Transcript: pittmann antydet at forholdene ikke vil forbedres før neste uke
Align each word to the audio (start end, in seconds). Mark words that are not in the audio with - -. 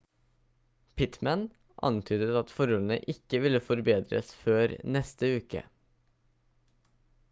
pittmann 1.01 1.43
antydet 1.89 2.39
at 2.41 2.55
forholdene 2.55 2.99
ikke 3.15 3.43
vil 3.45 3.61
forbedres 3.67 4.35
før 4.47 4.77
neste 4.97 5.33
uke 5.41 5.67